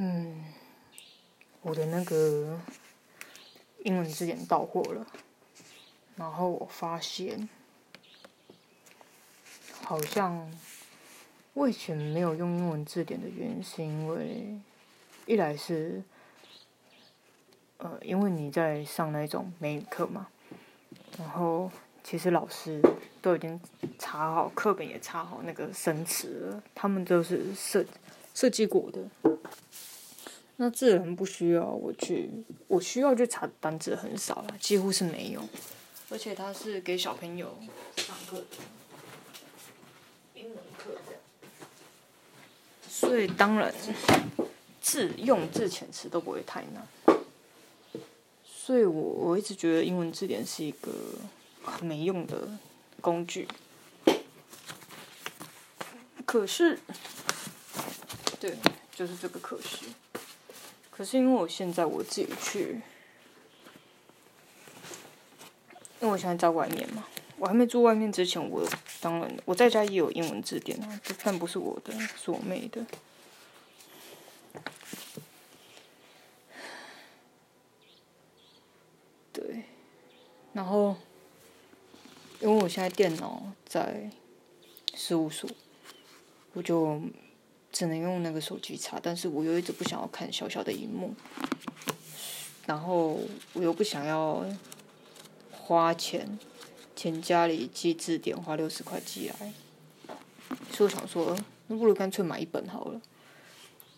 [0.00, 0.44] 嗯，
[1.60, 2.56] 我的那个
[3.82, 5.04] 英文字典到货了，
[6.14, 7.48] 然后我发现
[9.82, 10.48] 好像
[11.52, 14.56] 我以前没有用英文字典的原因，是因为
[15.26, 16.00] 一来是
[17.78, 20.28] 呃，因为你在上那种美语课嘛，
[21.18, 21.68] 然后
[22.04, 22.80] 其实老师
[23.20, 23.60] 都已经
[23.98, 27.84] 查好课本，也查好那个生词了，他们都是设
[28.38, 29.00] 设计过的。
[30.58, 32.30] 那自然不需要我去，
[32.68, 35.42] 我需要去查单子很少了，几乎是没有。
[36.08, 37.58] 而且它是给小朋友
[37.96, 38.44] 上课的
[40.34, 41.18] 英文课的，
[42.88, 43.74] 所以当然
[44.80, 46.86] 字用字遣词都不会太难。
[48.46, 50.92] 所以我我一直觉得英文字典是一个
[51.64, 52.48] 很没用的
[53.00, 53.48] 工具。
[56.24, 56.78] 可是，
[58.40, 58.56] 对，
[58.94, 59.86] 就是这个可惜。
[60.90, 62.80] 可是因为我现在我自己去，
[66.00, 67.04] 因为我现在在外面嘛，
[67.36, 68.68] 我还没住外面之前，我
[69.00, 72.84] 当然我在家也有英文字典啊，但不是我的，是我妹的。
[79.32, 79.64] 对，
[80.52, 80.96] 然后
[82.40, 84.10] 因为我现在电脑在
[84.94, 85.50] 事务所，
[86.52, 87.00] 我就。
[87.70, 91.14] 只能用那个手机查，但是我又一直不想要看小小的荧幕，
[92.66, 93.20] 然后
[93.52, 94.44] 我又不想要
[95.50, 96.38] 花钱，
[96.96, 99.52] 请家里寄字典花六十块寄来，
[100.72, 103.00] 所以我想说，那不如干脆买一本好了，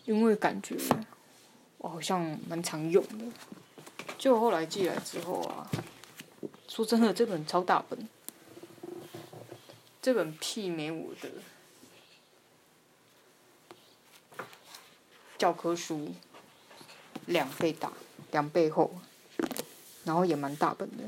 [0.05, 0.77] 因为感觉
[1.77, 3.25] 我好像蛮常用的。
[4.17, 5.71] 就后来寄来之后啊，
[6.67, 8.07] 说真的，这本超大本，
[10.01, 11.29] 这本媲美我的。
[15.41, 16.09] 教科书
[17.25, 17.91] 两倍大，
[18.29, 18.91] 两倍厚，
[20.03, 21.03] 然后也蛮大本的。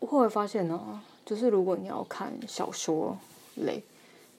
[0.00, 3.16] 我后来发现呢，就是如果你要看小说
[3.54, 3.84] 类，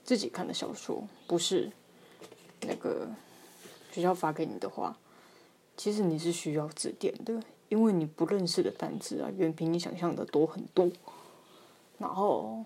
[0.03, 1.71] 自己看的小说，不是
[2.63, 3.07] 那个
[3.93, 4.97] 学校发给你的话，
[5.77, 10.91] 其实你是需要字典的，因为你不认识的单词啊，远比你想象的多很多。
[11.99, 12.65] 然后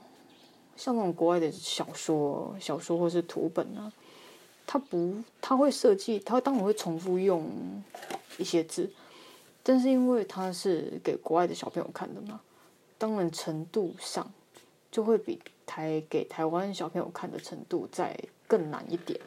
[0.76, 3.94] 像那种国外的小说、小说或是图本啊。
[4.68, 7.50] 他不，他会设计，他当然会重复用
[8.38, 8.92] 一些字，
[9.62, 12.42] 但是因为他是给国外的小朋友看的嘛，
[12.98, 14.32] 当然程度上
[14.92, 18.18] 就会比台给台湾小朋友看的程度再
[18.48, 19.20] 更难一点，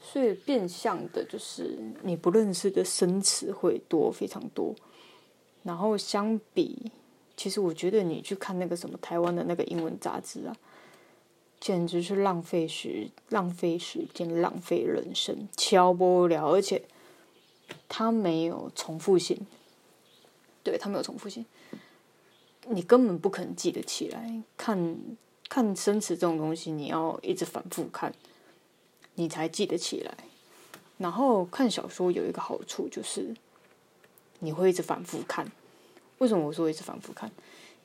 [0.00, 4.74] 所以变相的就是你不认识的生词会多非常多，
[5.62, 6.90] 然后相比，
[7.36, 10.56] 其实我觉得你去看那个什么台湾的那个英文杂志啊。
[11.60, 16.82] 简直是浪费时浪费时间，浪费人生，敲不了，而且
[17.86, 19.46] 它没有重复性。
[20.62, 21.44] 对，它没有重复性，
[22.68, 24.42] 你根本不可能记得起来。
[24.56, 24.96] 看
[25.48, 28.14] 看生词这种东西，你要一直反复看，
[29.14, 30.16] 你才记得起来。
[30.98, 33.34] 然后看小说有一个好处就是，
[34.40, 35.50] 你会一直反复看。
[36.18, 37.30] 为什么我说一直反复看？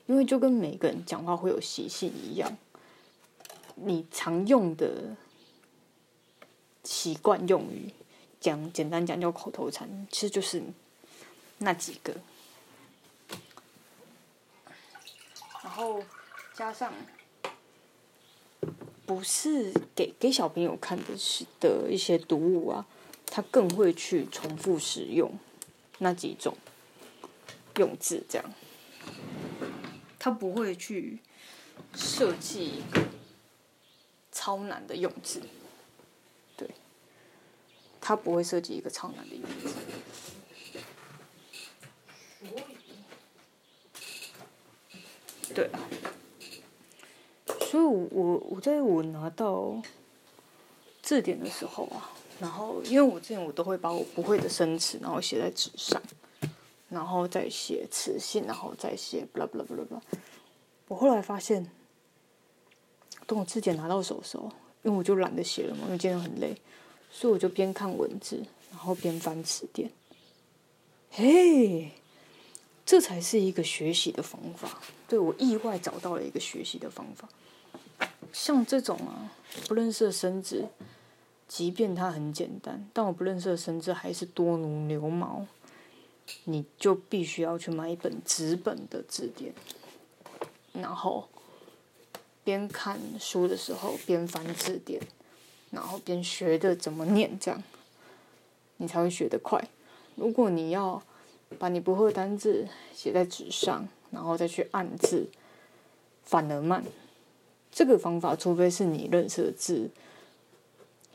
[0.07, 2.57] 因为就跟每个人讲话会有习性一样。
[3.75, 5.15] 你常用的
[6.83, 7.91] 习惯用语，
[8.39, 10.63] 讲简单讲叫口头禅，其实就是
[11.57, 12.15] 那几个。
[15.63, 16.01] 然后
[16.53, 16.93] 加上
[19.05, 22.85] 不是给给小朋友看的是的一些读物啊，
[23.25, 25.37] 他更会去重复使用
[25.97, 26.55] 那几种
[27.75, 28.53] 用字，这样
[30.17, 31.19] 他不会去
[31.93, 32.81] 设计。
[34.45, 35.41] 超难的用字，
[36.55, 36.69] 对，
[37.99, 39.73] 他不会设计一个超难的用字，
[45.51, 45.65] 对。
[45.71, 45.79] 啊，
[47.71, 49.81] 所以我我在我拿到
[51.01, 55.99] 字典的时候啊，然后因为我之前我都会把我不会的生词，然后写在纸上，
[56.89, 59.99] 然后再写词性，然后再写，blah blah blah blah，
[60.87, 61.67] 我后来发现。
[63.27, 64.51] 等我字典拿到手的时候，
[64.83, 66.55] 因为我就懒得写了嘛，因为今天很累，
[67.11, 69.89] 所以我就边看文字，然后边翻词典。
[71.09, 71.91] 嘿，
[72.85, 74.79] 这才是一个学习的方法。
[75.07, 77.27] 对我意外找到了一个学习的方法。
[78.31, 79.31] 像这种啊，
[79.67, 80.67] 不认识的生字，
[81.47, 85.47] 即便它很简单，但我不认识的生字还是多如牛毛，
[86.43, 89.53] 你就必须要去买一本纸本的字典，
[90.73, 91.27] 然后。
[92.45, 95.01] 边看书的时候边翻字典，
[95.71, 97.61] 然后边学着怎么念，这样
[98.77, 99.67] 你才会学得快。
[100.15, 101.03] 如果你要
[101.59, 105.27] 把你不会的单字写在纸上，然后再去按字，
[106.23, 106.83] 反而慢。
[107.71, 109.89] 这个方法，除非是你认识的字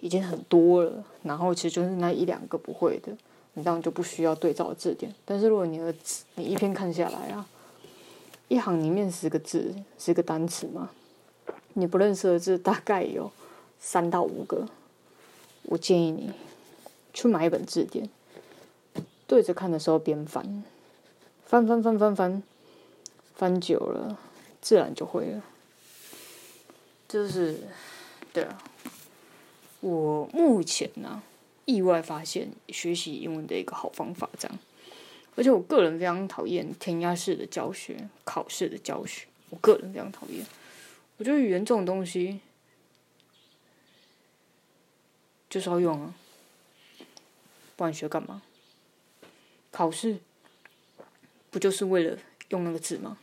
[0.01, 3.17] 已经很多了，然后其实就是那一两个不会的，
[3.55, 5.15] 你这样就不需要对照字典。
[5.25, 7.49] 但是如果你的字你一篇看下来啊，
[8.49, 10.91] 一行里面十个字，十个单词嘛，
[11.75, 13.31] 你不认识的字大概有
[13.79, 14.69] 三到五个，
[15.63, 16.33] 我建议你
[17.15, 18.09] 去买一本字典，
[19.27, 20.65] 对着看的时候边翻，
[21.47, 22.43] 翻翻翻翻翻，
[23.35, 24.19] 翻久了
[24.61, 25.45] 自然就会了。
[27.09, 27.59] 就是，
[28.33, 28.63] 对啊，
[29.81, 31.23] 我目前呢
[31.65, 34.59] 意外发现学习英文的一个好方法，这样。
[35.37, 40.45] 而且我个人非常讨厌填鸭式的教学、考试的教学，我个人非常讨厌。
[41.21, 42.41] 我觉得语言这种东西
[45.51, 46.15] 就是要用啊，
[47.77, 48.41] 不然学干嘛？
[49.71, 50.19] 考试
[51.51, 52.19] 不就是为了
[52.49, 53.19] 用那个字吗？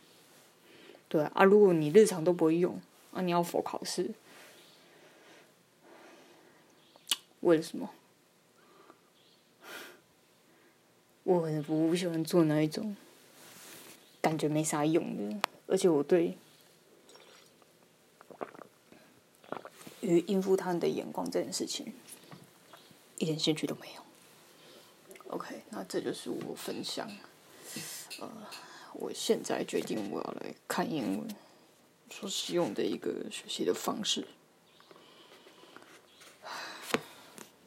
[1.10, 2.80] 对啊，如果你日常都不会用。
[3.14, 4.12] 那你要否考试？
[7.40, 7.90] 为了什么？
[11.24, 12.96] 我很不喜欢做那一种
[14.22, 16.38] 感觉没啥用的，而且我对
[20.14, 21.94] 于应付他人的眼光这件事情
[23.18, 24.02] 一点兴趣都没有。
[25.30, 27.10] OK，那这就是我分享。
[28.20, 28.30] 呃，
[28.94, 31.28] 我现在决定我要来看英文。
[32.10, 34.26] 所使用的一个学习的方式。